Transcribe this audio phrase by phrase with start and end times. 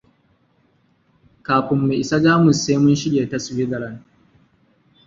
[1.45, 3.99] Kafin mu isa Jamus sai mun shige ta Switzerland.